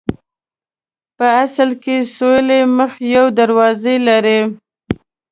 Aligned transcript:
په 1.17 1.25
اصل 1.43 1.69
کې 1.83 1.95
سویلي 2.15 2.61
مخ 2.77 2.91
یوه 3.13 3.29
دروازه 3.39 3.93
لري. 4.07 4.39